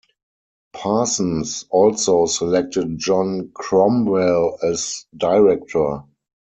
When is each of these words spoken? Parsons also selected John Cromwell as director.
Parsons 0.73 1.67
also 1.69 2.25
selected 2.25 2.97
John 2.97 3.51
Cromwell 3.53 4.57
as 4.63 5.05
director. 5.15 6.05